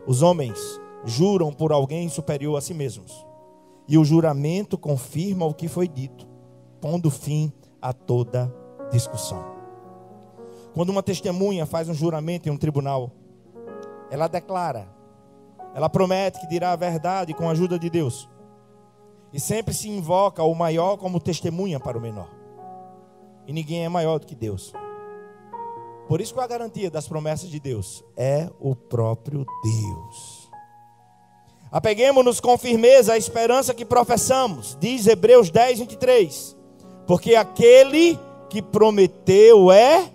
[0.07, 0.59] Os homens
[1.05, 3.25] juram por alguém superior a si mesmos,
[3.87, 6.27] e o juramento confirma o que foi dito,
[6.79, 8.53] pondo fim a toda
[8.91, 9.43] discussão.
[10.73, 13.11] Quando uma testemunha faz um juramento em um tribunal,
[14.09, 14.87] ela declara,
[15.73, 18.29] ela promete que dirá a verdade com a ajuda de Deus.
[19.31, 22.29] E sempre se invoca o maior como testemunha para o menor.
[23.45, 24.73] E ninguém é maior do que Deus.
[26.07, 30.49] Por isso que a garantia das promessas de Deus é o próprio Deus.
[31.71, 36.58] Apeguemos-nos com firmeza à esperança que professamos, diz Hebreus 10, 23.
[37.09, 38.19] Porque aquele
[38.51, 40.11] que prometeu é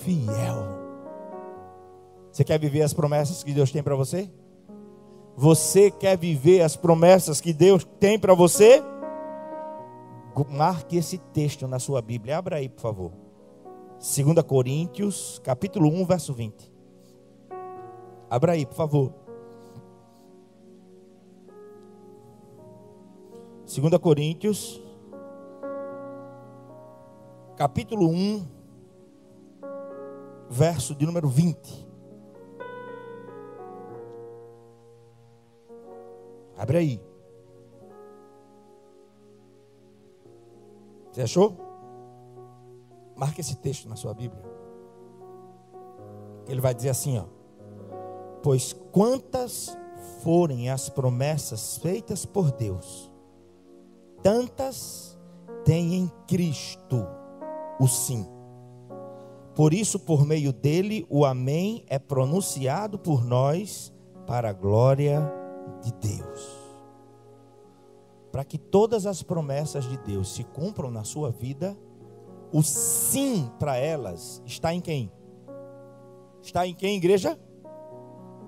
[0.00, 0.66] fiel.
[2.32, 4.28] Você quer viver as promessas que Deus tem para você?
[5.36, 8.82] Você quer viver as promessas que Deus tem para você?
[10.50, 12.36] Marque esse texto na sua Bíblia.
[12.36, 13.12] Abra aí, por favor.
[14.00, 16.72] 2 Coríntios, capítulo 1, verso 20.
[18.28, 19.14] Abra aí, por favor.
[23.72, 24.82] 2 Coríntios,
[27.56, 28.46] capítulo 1,
[30.50, 31.86] verso de número 20.
[36.56, 37.00] Abre aí.
[41.12, 41.56] Você achou?
[43.16, 44.42] Marque esse texto na sua Bíblia.
[46.48, 47.24] Ele vai dizer assim, ó:
[48.42, 49.76] Pois quantas
[50.22, 53.10] forem as promessas feitas por Deus,
[54.22, 55.18] tantas
[55.64, 57.06] tem em Cristo
[57.80, 58.26] o sim.
[59.54, 63.92] Por isso, por meio dele, o Amém é pronunciado por nós
[64.26, 65.44] para a glória de
[65.84, 66.64] de Deus.
[68.32, 71.76] Para que todas as promessas de Deus se cumpram na sua vida,
[72.52, 75.12] o sim para elas está em quem?
[76.42, 77.38] Está em quem, igreja?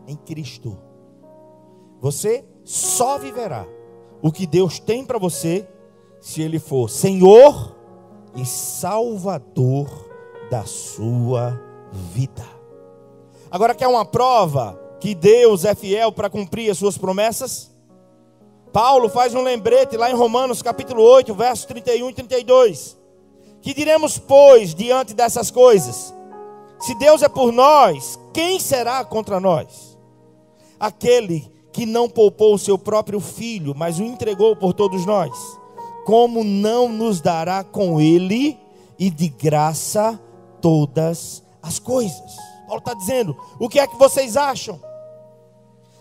[0.06, 0.76] Em Cristo.
[2.00, 3.66] Você só viverá
[4.22, 5.68] o que Deus tem para você
[6.20, 7.75] se Ele for Senhor
[8.36, 9.88] e Salvador
[10.50, 11.60] da sua
[12.12, 12.44] vida.
[13.50, 17.74] Agora, quer uma prova que Deus é fiel para cumprir as suas promessas?
[18.72, 22.96] Paulo faz um lembrete lá em Romanos capítulo 8, versos 31 e 32.
[23.62, 26.14] Que diremos, pois, diante dessas coisas?
[26.78, 29.98] Se Deus é por nós, quem será contra nós?
[30.78, 35.32] Aquele que não poupou o seu próprio filho, mas o entregou por todos nós,
[36.06, 38.56] como não nos dará com ele
[38.96, 40.18] e de graça
[40.62, 42.36] todas as coisas?
[42.64, 44.80] Paulo está dizendo: o que é que vocês acham?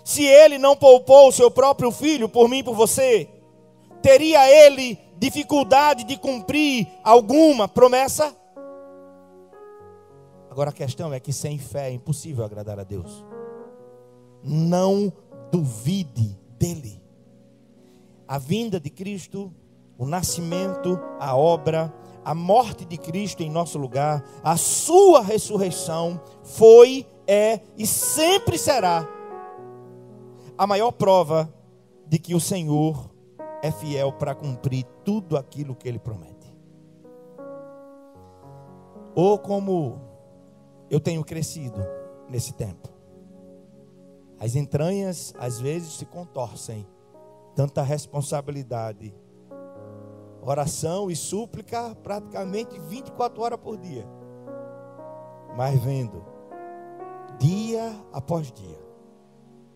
[0.03, 3.27] Se ele não poupou o seu próprio filho por mim e por você,
[4.03, 8.35] teria ele dificuldade de cumprir alguma promessa?
[10.51, 13.25] Agora a questão é que sem fé é impossível agradar a Deus.
[14.43, 15.11] Não
[15.51, 17.01] duvide dele.
[18.27, 19.51] A vinda de Cristo,
[19.97, 27.08] o nascimento, a obra, a morte de Cristo em nosso lugar, a sua ressurreição foi,
[27.27, 29.08] é e sempre será
[30.58, 31.53] a maior prova
[32.08, 33.12] de que o Senhor
[33.62, 36.36] é fiel para cumprir tudo aquilo que ele promete.
[39.15, 39.99] Ou como
[40.89, 41.79] eu tenho crescido
[42.29, 42.89] nesse tempo.
[44.39, 46.86] As entranhas às vezes se contorcem,
[47.55, 49.13] tanta responsabilidade
[50.45, 54.05] oração e súplica praticamente 24 horas por dia.
[55.58, 56.23] Mas vendo,
[57.39, 58.79] dia após dia,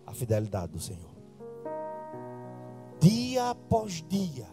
[0.05, 1.09] a fidelidade do Senhor.
[2.99, 4.47] Dia após dia,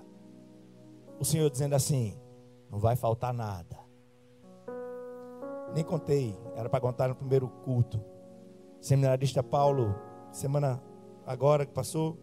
[1.19, 2.17] o Senhor dizendo assim:
[2.71, 3.77] não vai faltar nada.
[5.75, 8.01] Nem contei, era para contar no primeiro culto.
[8.81, 9.95] Seminarista Paulo,
[10.31, 10.81] semana
[11.27, 12.17] agora que passou,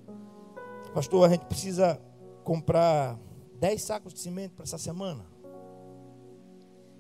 [0.94, 2.00] pastor, a gente precisa
[2.44, 3.20] comprar
[3.64, 5.26] 10 sacos de cimento para essa semana.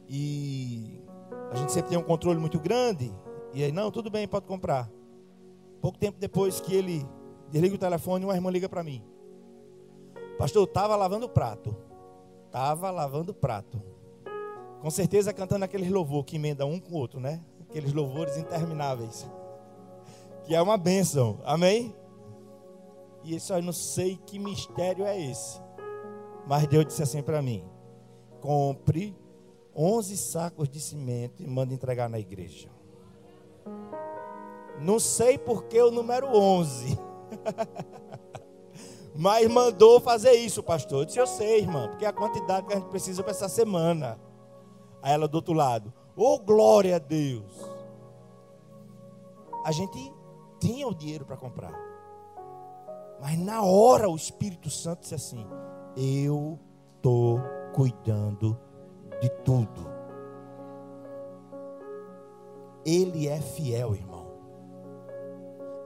[0.07, 1.03] E
[1.51, 3.13] A gente sempre tem um controle muito grande.
[3.53, 4.89] E aí, não, tudo bem, pode comprar.
[5.81, 7.05] Pouco tempo depois que ele
[7.51, 9.03] desliga o telefone, uma irmã liga para mim.
[10.37, 11.75] Pastor, estava lavando o prato.
[12.45, 13.83] Estava lavando o prato.
[14.79, 17.43] Com certeza cantando aqueles louvores que emendam um com o outro, né?
[17.69, 19.29] Aqueles louvores intermináveis.
[20.45, 21.41] Que é uma bênção.
[21.43, 21.93] Amém?
[23.21, 25.61] E isso eu não sei que mistério é esse.
[26.47, 27.63] Mas Deus disse assim para mim:
[28.41, 29.15] compre
[29.75, 32.69] 11 sacos de cimento e manda entregar na igreja.
[34.79, 36.99] Não sei por que o número 11.
[39.15, 40.99] Mas mandou fazer isso, pastor.
[40.99, 43.47] Eu disse, eu sei, irmã, porque é a quantidade que a gente precisa para essa
[43.47, 44.19] semana.
[45.01, 47.53] Aí ela do outro lado, oh glória a Deus.
[49.63, 50.13] A gente
[50.59, 51.73] tinha o dinheiro para comprar.
[53.21, 55.45] Mas na hora o Espírito Santo disse assim:
[55.95, 56.59] Eu
[56.95, 57.39] estou
[57.73, 58.57] cuidando
[59.21, 59.91] de tudo.
[62.85, 64.27] Ele é fiel, irmão.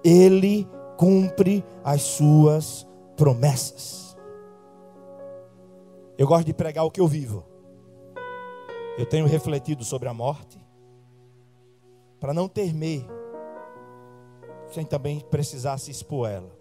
[0.04, 0.68] Ele
[0.98, 4.18] cumpre as suas promessas.
[6.18, 7.46] Eu gosto de pregar o que eu vivo.
[8.98, 10.60] Eu tenho refletido sobre a morte
[12.20, 13.06] para não temer,
[14.72, 16.52] sem também precisar se expor ela.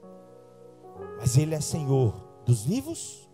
[1.18, 2.12] Mas Ele é Senhor
[2.44, 3.25] dos vivos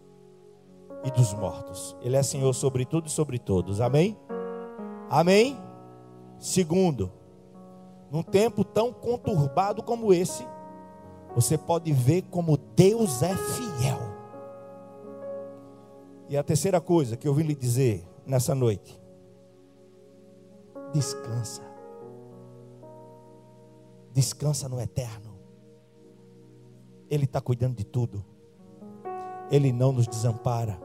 [1.04, 1.96] e dos mortos.
[2.00, 3.80] Ele é Senhor sobre tudo e sobre todos.
[3.80, 4.16] Amém?
[5.10, 5.58] Amém?
[6.38, 7.12] Segundo,
[8.10, 10.46] num tempo tão conturbado como esse,
[11.34, 13.98] você pode ver como Deus é fiel.
[16.28, 19.00] E a terceira coisa que eu vim lhe dizer nessa noite:
[20.92, 21.62] descansa.
[24.12, 25.38] Descansa no eterno.
[27.08, 28.24] Ele está cuidando de tudo.
[29.50, 30.78] Ele não nos desampara.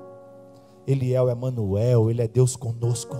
[0.87, 3.17] Ele é o Emanuel, ele é Deus conosco.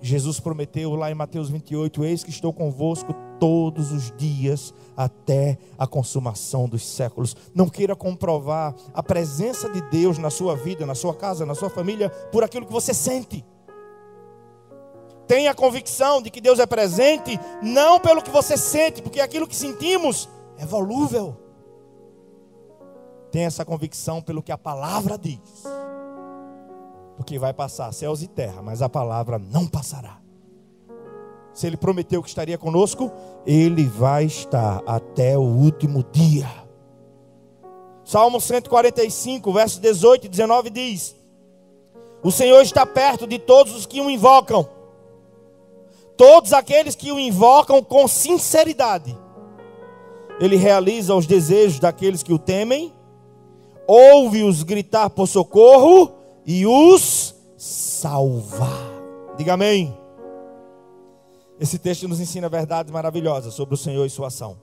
[0.00, 5.86] Jesus prometeu lá em Mateus 28: Eis que estou convosco todos os dias até a
[5.86, 7.36] consumação dos séculos.
[7.54, 11.68] Não queira comprovar a presença de Deus na sua vida, na sua casa, na sua
[11.68, 13.44] família, por aquilo que você sente.
[15.26, 19.46] Tenha a convicção de que Deus é presente, não pelo que você sente, porque aquilo
[19.46, 21.36] que sentimos é volúvel.
[23.30, 25.38] Tenha essa convicção pelo que a palavra diz.
[27.18, 30.18] Porque vai passar céus e terra, mas a palavra não passará.
[31.52, 33.10] Se ele prometeu que estaria conosco,
[33.44, 36.48] ele vai estar até o último dia.
[38.04, 41.16] Salmo 145, versos 18 e 19 diz:
[42.22, 44.68] O Senhor está perto de todos os que o invocam,
[46.16, 49.18] todos aqueles que o invocam com sinceridade.
[50.38, 52.94] Ele realiza os desejos daqueles que o temem
[53.88, 56.17] ouve-os gritar por socorro
[56.50, 58.90] e os salvar.
[59.36, 59.94] Diga amém.
[61.60, 64.58] Esse texto nos ensina verdades maravilhosas sobre o Senhor e sua ação.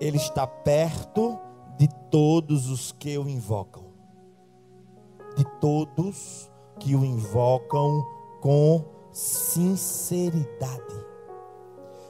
[0.00, 1.38] Ele está perto
[1.78, 3.84] de todos os que o invocam.
[5.36, 8.04] De todos que o invocam
[8.40, 11.06] com sinceridade.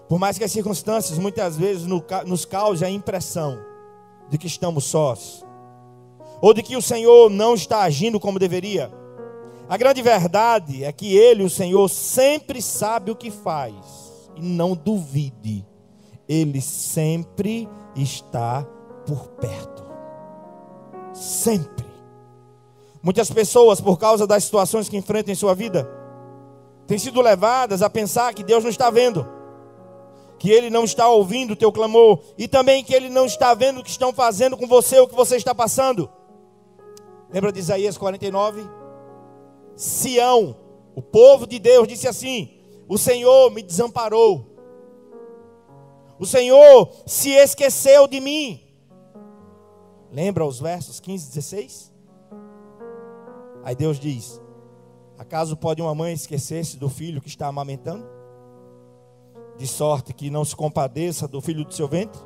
[0.09, 1.87] Por mais que as circunstâncias muitas vezes
[2.25, 3.59] nos causem a impressão
[4.31, 5.45] de que estamos sós,
[6.41, 8.93] ou de que o Senhor não está agindo como deveria.
[9.69, 13.75] A grande verdade é que Ele, o Senhor, sempre sabe o que faz,
[14.37, 15.67] e não duvide,
[16.29, 18.67] Ele sempre está
[19.07, 19.85] por perto.
[21.13, 21.87] Sempre.
[23.03, 25.89] Muitas pessoas, por causa das situações que enfrentam em sua vida,
[26.87, 29.27] têm sido levadas a pensar que Deus não está vendo,
[30.39, 33.81] que Ele não está ouvindo o teu clamor, e também que Ele não está vendo
[33.81, 36.11] o que estão fazendo com você, o que você está passando.
[37.31, 38.63] Lembra de Isaías 49?
[39.77, 40.57] Sião,
[40.95, 44.47] o povo de Deus, disse assim: O Senhor me desamparou.
[46.19, 48.61] O Senhor se esqueceu de mim.
[50.11, 51.93] Lembra os versos 15 e 16?
[53.63, 54.41] Aí Deus diz:
[55.19, 58.07] Acaso pode uma mãe esquecer-se do filho que está amamentando?
[59.57, 62.21] De sorte que não se compadeça do filho do seu ventre?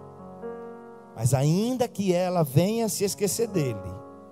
[1.17, 3.79] Mas ainda que ela venha se esquecer dele,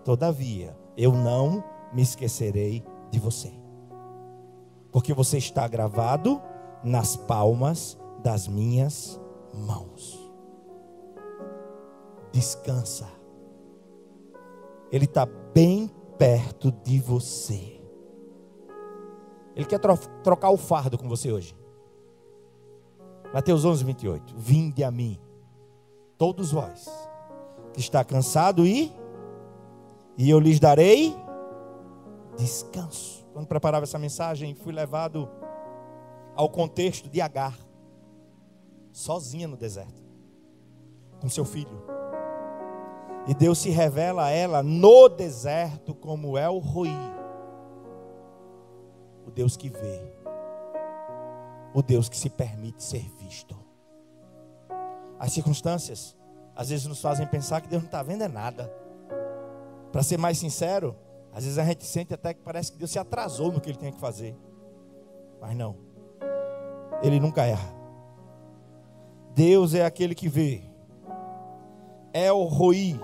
[0.05, 3.53] Todavia, eu não me esquecerei de você,
[4.91, 6.41] porque você está gravado
[6.83, 9.21] nas palmas das minhas
[9.53, 10.19] mãos.
[12.33, 13.09] Descansa,
[14.91, 17.81] Ele está bem perto de você.
[19.57, 21.57] Ele quer tro trocar o fardo com você hoje.
[23.33, 24.35] Mateus 11, 28.
[24.37, 25.19] Vinde a mim,
[26.17, 26.89] todos vós,
[27.73, 28.93] que está cansado e
[30.21, 31.17] e eu lhes darei
[32.37, 33.27] descanso.
[33.33, 35.27] Quando preparava essa mensagem, fui levado
[36.37, 37.57] ao contexto de Agar,
[38.93, 40.05] sozinha no deserto,
[41.23, 41.83] com seu filho.
[43.27, 46.91] E Deus se revela a ela no deserto como é o Roi,
[49.27, 50.13] o Deus que vê,
[51.73, 53.57] o Deus que se permite ser visto.
[55.19, 56.15] As circunstâncias
[56.55, 58.80] às vezes nos fazem pensar que Deus não está vendo é nada.
[59.93, 60.97] Para ser mais sincero,
[61.33, 63.79] às vezes a gente sente até que parece que Deus se atrasou no que ele
[63.79, 64.37] tinha que fazer.
[65.41, 65.77] Mas não.
[67.03, 67.73] Ele nunca erra.
[69.35, 70.63] Deus é aquele que vê.
[72.13, 72.99] É o Roi.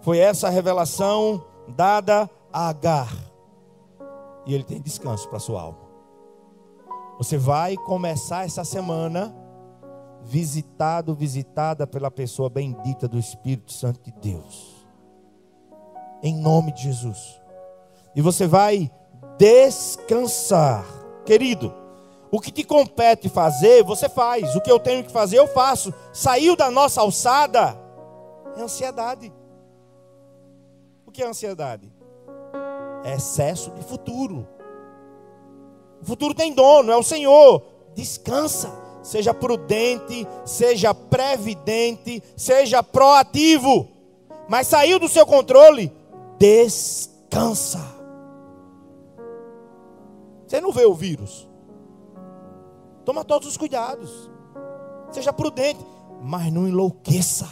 [0.00, 3.12] Foi essa revelação dada a Agar.
[4.46, 5.84] E ele tem descanso para sua alma.
[7.18, 9.34] Você vai começar essa semana
[10.22, 14.73] visitado, visitada pela pessoa bendita do Espírito Santo de Deus.
[16.24, 17.40] Em nome de Jesus.
[18.16, 18.90] E você vai
[19.38, 20.84] descansar.
[21.24, 21.72] Querido,
[22.30, 24.56] o que te compete fazer, você faz.
[24.56, 25.94] O que eu tenho que fazer, eu faço.
[26.12, 27.78] Saiu da nossa alçada,
[28.56, 29.32] é ansiedade.
[31.06, 31.92] O que é ansiedade?
[33.04, 34.48] É excesso de futuro.
[36.02, 37.62] O futuro tem dono, é o Senhor.
[37.94, 43.86] Descansa seja prudente, seja previdente, seja proativo.
[44.48, 45.92] Mas saiu do seu controle,
[46.38, 47.80] descansa.
[50.46, 51.48] Você não vê o vírus.
[53.04, 54.30] Toma todos os cuidados.
[55.10, 55.84] Seja prudente,
[56.22, 57.48] mas não enlouqueça.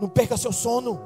[0.00, 1.00] Não perca seu sono.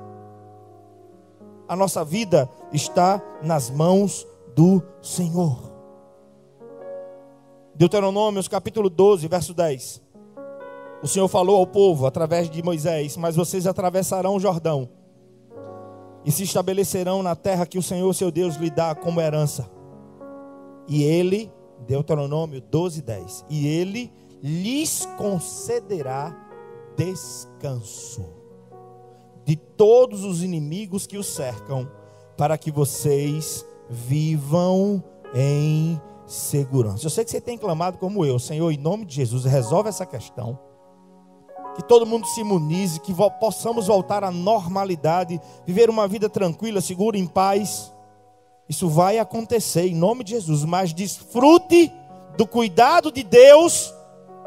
[1.69, 5.69] A nossa vida está nas mãos do Senhor.
[7.75, 10.03] Deuteronômio, capítulo 12, verso 10.
[11.03, 14.89] O Senhor falou ao povo através de Moisés: Mas vocês atravessarão o Jordão
[16.25, 19.71] e se estabelecerão na terra que o Senhor, seu Deus, lhe dá como herança.
[20.87, 21.53] E ele,
[21.87, 23.45] Deuteronômio 12, 10.
[23.49, 24.13] E ele
[24.43, 26.37] lhes concederá
[26.97, 28.39] descanso
[29.45, 31.89] de todos os inimigos que os cercam,
[32.37, 35.03] para que vocês vivam
[35.35, 37.07] em segurança.
[37.07, 40.05] Eu sei que você tem clamado como eu, Senhor, em nome de Jesus, resolve essa
[40.05, 40.59] questão.
[41.79, 47.17] Que todo mundo se imunize, que possamos voltar à normalidade, viver uma vida tranquila, segura,
[47.17, 47.91] em paz.
[48.69, 51.91] Isso vai acontecer em nome de Jesus, mas desfrute
[52.37, 53.95] do cuidado de Deus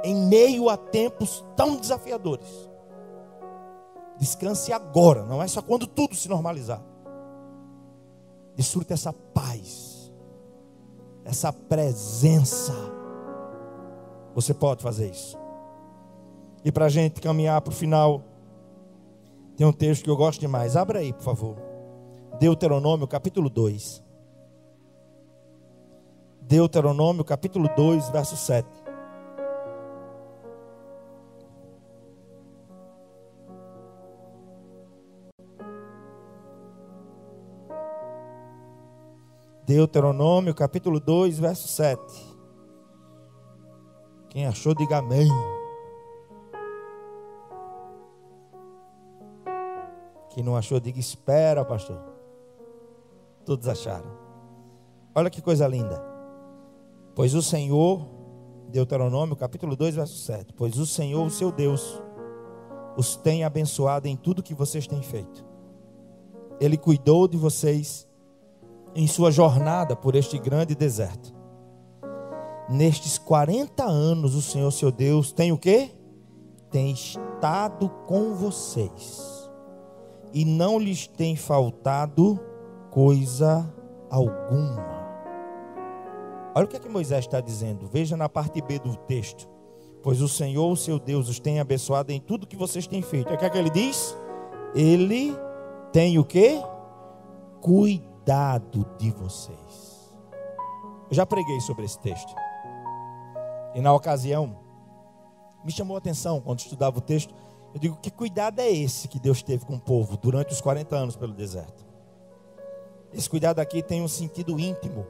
[0.03, 2.69] em meio a tempos tão desafiadores.
[4.19, 6.81] Descanse agora, não é só quando tudo se normalizar.
[8.55, 9.91] Desfrute essa paz
[11.25, 12.73] essa presença.
[14.35, 15.37] Você pode fazer isso.
[16.63, 18.23] E para a gente caminhar para o final,
[19.55, 20.75] tem um texto que eu gosto demais.
[20.75, 21.57] Abra aí, por favor.
[22.39, 24.03] Deuteronômio, capítulo 2.
[26.41, 28.67] Deuteronômio, capítulo 2, verso 7.
[39.65, 42.01] Deuteronômio capítulo 2, verso 7.
[44.29, 45.29] Quem achou, diga amém.
[50.31, 51.99] Quem não achou, diga espera, pastor.
[53.45, 54.09] Todos acharam.
[55.13, 56.01] Olha que coisa linda.
[57.13, 58.07] Pois o Senhor,
[58.69, 60.53] Deuteronômio capítulo 2, verso 7.
[60.53, 62.01] Pois o Senhor, o seu Deus,
[62.95, 65.45] os tem abençoado em tudo que vocês têm feito.
[66.59, 68.07] Ele cuidou de vocês
[68.95, 71.33] em sua jornada por este grande deserto.
[72.69, 75.91] Nestes 40 anos, o Senhor seu Deus tem o que?
[76.69, 79.40] Tem estado com vocês.
[80.33, 82.39] E não lhes tem faltado
[82.89, 83.73] coisa
[84.09, 84.91] alguma.
[86.53, 87.87] Olha o que é que Moisés está dizendo.
[87.87, 89.47] Veja na parte B do texto.
[90.03, 93.33] Pois o Senhor, o seu Deus, os tem abençoado em tudo que vocês têm feito.
[93.33, 94.17] O que é que ele diz?
[94.73, 95.35] Ele
[95.91, 96.61] tem o que?
[97.61, 100.13] Cuidado de vocês.
[101.09, 102.33] Eu já preguei sobre esse texto.
[103.75, 104.57] E na ocasião,
[105.63, 107.33] me chamou a atenção quando estudava o texto.
[107.73, 110.95] Eu digo: que cuidado é esse que Deus teve com o povo durante os 40
[110.95, 111.85] anos pelo deserto?
[113.13, 115.05] Esse cuidado aqui tem um sentido íntimo.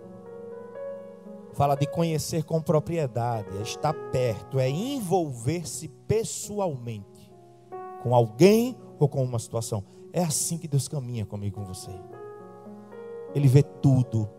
[1.54, 7.32] Fala de conhecer com propriedade, é estar perto, é envolver-se pessoalmente
[8.02, 9.84] com alguém ou com uma situação.
[10.14, 11.92] É assim que Deus caminha comigo com você.
[13.36, 14.30] Ele vê tudo.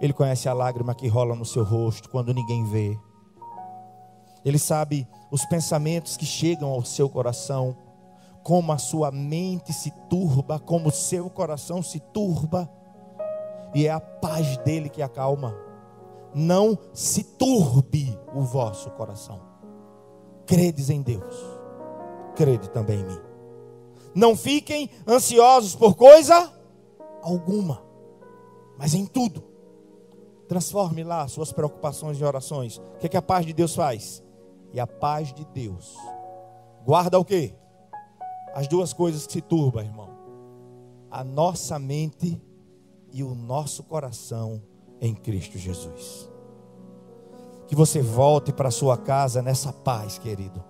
[0.00, 2.98] Ele conhece a lágrima que rola no seu rosto quando ninguém vê.
[4.46, 7.76] Ele sabe os pensamentos que chegam ao seu coração,
[8.44, 12.70] como a sua mente se turba, como o seu coração se turba.
[13.74, 15.52] E é a paz dele que acalma.
[16.32, 19.40] não se turbe o vosso coração.
[20.46, 21.34] Credes em Deus,
[22.36, 23.20] crede também em mim.
[24.14, 26.52] Não fiquem ansiosos por coisa
[27.22, 27.82] alguma,
[28.78, 29.42] mas em tudo.
[30.46, 32.76] Transforme lá suas preocupações em orações.
[32.76, 34.22] O que, é que a paz de Deus faz?
[34.76, 35.96] E a paz de Deus
[36.84, 37.54] guarda o quê?
[38.54, 40.10] As duas coisas que se turbam, irmão.
[41.10, 42.38] A nossa mente
[43.10, 44.60] e o nosso coração
[45.00, 46.30] em Cristo Jesus.
[47.66, 50.62] Que você volte para sua casa nessa paz, querido.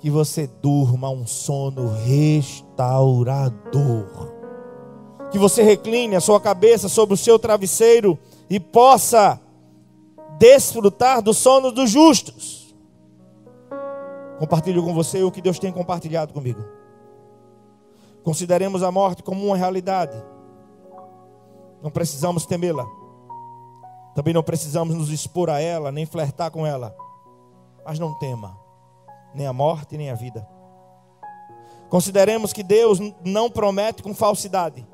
[0.00, 4.34] Que você durma um sono restaurador.
[5.30, 8.18] Que você recline a sua cabeça sobre o seu travesseiro
[8.50, 9.40] e possa
[10.38, 12.63] desfrutar do sono dos justos.
[14.38, 16.62] Compartilho com você o que Deus tem compartilhado comigo.
[18.24, 20.20] Consideremos a morte como uma realidade.
[21.82, 22.86] Não precisamos temê-la.
[24.14, 26.96] Também não precisamos nos expor a ela, nem flertar com ela.
[27.84, 28.58] Mas não tema,
[29.34, 30.48] nem a morte, nem a vida.
[31.88, 34.86] Consideremos que Deus não promete com falsidade.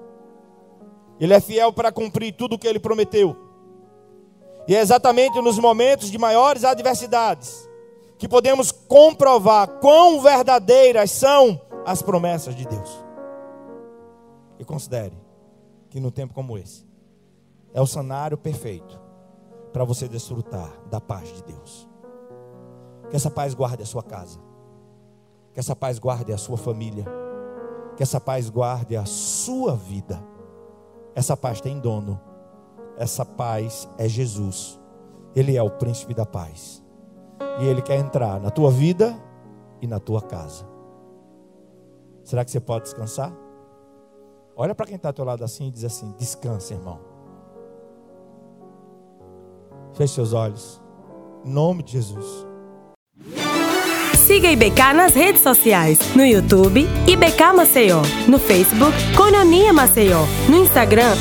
[1.18, 3.36] Ele é fiel para cumprir tudo o que ele prometeu.
[4.66, 7.69] E é exatamente nos momentos de maiores adversidades
[8.20, 13.02] que podemos comprovar quão verdadeiras são as promessas de Deus.
[14.58, 15.16] E considere
[15.88, 16.86] que no tempo como esse
[17.72, 19.00] é o cenário perfeito
[19.72, 21.88] para você desfrutar da paz de Deus.
[23.08, 24.38] Que essa paz guarde a sua casa.
[25.54, 27.06] Que essa paz guarde a sua família.
[27.96, 30.22] Que essa paz guarde a sua vida.
[31.14, 32.20] Essa paz tem dono.
[32.98, 34.78] Essa paz é Jesus.
[35.34, 36.82] Ele é o príncipe da paz.
[37.58, 39.16] E ele quer entrar na tua vida
[39.80, 40.64] e na tua casa.
[42.24, 43.32] Será que você pode descansar?
[44.56, 47.00] Olha para quem está ao teu lado assim e diz assim: descansa, irmão.
[49.94, 50.80] Feche seus olhos.
[51.44, 52.46] Em nome de Jesus.
[54.30, 55.98] Siga IBK nas redes sociais.
[56.14, 58.02] No YouTube, IBK Maceió.
[58.28, 60.20] No Facebook, Cononia Maceió.
[60.48, 61.14] No Instagram,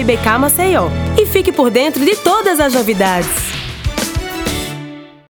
[0.00, 0.88] IBK Maceió.
[1.20, 3.57] E fique por dentro de todas as novidades.